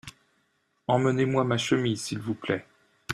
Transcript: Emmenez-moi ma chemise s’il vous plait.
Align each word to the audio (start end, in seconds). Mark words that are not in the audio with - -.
Emmenez-moi 0.87 1.43
ma 1.43 1.57
chemise 1.59 2.01
s’il 2.01 2.17
vous 2.17 2.33
plait. 2.33 2.65